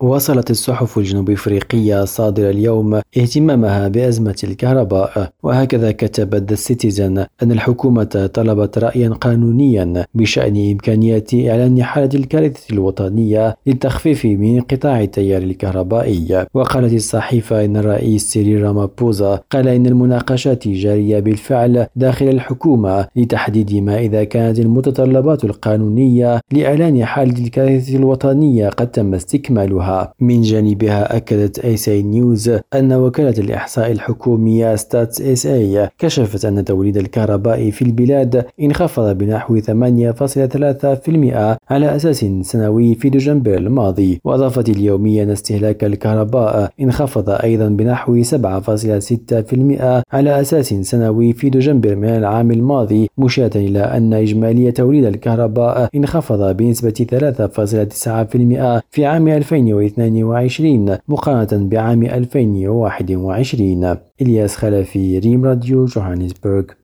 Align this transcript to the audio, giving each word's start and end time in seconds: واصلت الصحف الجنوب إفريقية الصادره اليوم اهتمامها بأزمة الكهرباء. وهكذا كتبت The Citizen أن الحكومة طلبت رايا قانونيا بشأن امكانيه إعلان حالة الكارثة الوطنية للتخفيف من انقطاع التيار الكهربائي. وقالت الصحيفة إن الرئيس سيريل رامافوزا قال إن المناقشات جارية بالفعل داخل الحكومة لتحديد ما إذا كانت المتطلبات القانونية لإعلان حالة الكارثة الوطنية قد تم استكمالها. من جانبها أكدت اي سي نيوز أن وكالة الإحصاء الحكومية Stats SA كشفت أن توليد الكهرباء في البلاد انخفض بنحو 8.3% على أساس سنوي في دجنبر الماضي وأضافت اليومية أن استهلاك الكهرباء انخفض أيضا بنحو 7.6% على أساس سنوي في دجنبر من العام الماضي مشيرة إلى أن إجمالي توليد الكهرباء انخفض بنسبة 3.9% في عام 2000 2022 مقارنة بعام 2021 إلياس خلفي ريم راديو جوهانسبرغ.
واصلت 0.00 0.50
الصحف 0.50 0.98
الجنوب 0.98 1.30
إفريقية 1.30 2.02
الصادره 2.02 2.50
اليوم 2.50 2.94
اهتمامها 2.94 3.88
بأزمة 3.88 4.36
الكهرباء. 4.44 5.32
وهكذا 5.42 5.92
كتبت 5.92 6.50
The 6.50 6.54
Citizen 6.54 7.18
أن 7.42 7.52
الحكومة 7.52 8.30
طلبت 8.34 8.78
رايا 8.78 9.08
قانونيا 9.08 10.06
بشأن 10.14 10.70
امكانيه 10.72 11.24
إعلان 11.34 11.82
حالة 11.82 12.08
الكارثة 12.14 12.72
الوطنية 12.72 13.56
للتخفيف 13.66 14.24
من 14.24 14.56
انقطاع 14.56 15.00
التيار 15.02 15.42
الكهربائي. 15.42 16.46
وقالت 16.54 16.92
الصحيفة 16.92 17.64
إن 17.64 17.76
الرئيس 17.76 18.32
سيريل 18.32 18.62
رامافوزا 18.62 19.40
قال 19.50 19.68
إن 19.68 19.86
المناقشات 19.86 20.68
جارية 20.68 21.20
بالفعل 21.20 21.86
داخل 21.96 22.28
الحكومة 22.28 23.06
لتحديد 23.16 23.74
ما 23.74 23.98
إذا 23.98 24.24
كانت 24.24 24.58
المتطلبات 24.58 25.44
القانونية 25.44 26.40
لإعلان 26.52 27.04
حالة 27.04 27.44
الكارثة 27.44 27.96
الوطنية 27.96 28.68
قد 28.68 28.90
تم 28.90 29.14
استكمالها. 29.14 29.85
من 30.20 30.42
جانبها 30.42 31.16
أكدت 31.16 31.58
اي 31.58 31.76
سي 31.76 32.02
نيوز 32.02 32.50
أن 32.74 32.92
وكالة 32.92 33.34
الإحصاء 33.38 33.92
الحكومية 33.92 34.76
Stats 34.76 35.20
SA 35.20 35.88
كشفت 35.98 36.44
أن 36.44 36.64
توليد 36.64 36.96
الكهرباء 36.96 37.70
في 37.70 37.82
البلاد 37.82 38.46
انخفض 38.60 39.18
بنحو 39.18 39.60
8.3% 39.60 39.70
على 41.70 41.96
أساس 41.96 42.26
سنوي 42.42 42.94
في 42.94 43.10
دجنبر 43.10 43.54
الماضي 43.54 44.20
وأضافت 44.24 44.68
اليومية 44.68 45.22
أن 45.22 45.30
استهلاك 45.30 45.84
الكهرباء 45.84 46.72
انخفض 46.80 47.30
أيضا 47.30 47.68
بنحو 47.68 48.22
7.6% 48.22 50.04
على 50.12 50.40
أساس 50.40 50.74
سنوي 50.74 51.32
في 51.32 51.50
دجنبر 51.50 51.96
من 51.96 52.08
العام 52.08 52.50
الماضي 52.50 53.10
مشيرة 53.18 53.50
إلى 53.56 53.80
أن 53.80 54.14
إجمالي 54.14 54.72
توليد 54.72 55.04
الكهرباء 55.04 55.88
انخفض 55.94 56.56
بنسبة 56.56 57.06
3.9% 58.80 58.82
في 58.90 59.06
عام 59.06 59.28
2000 59.28 59.56
2022 59.56 60.96
مقارنة 61.08 61.68
بعام 61.68 62.02
2021 62.02 63.96
إلياس 64.20 64.56
خلفي 64.56 65.18
ريم 65.18 65.44
راديو 65.44 65.84
جوهانسبرغ. 65.84 66.64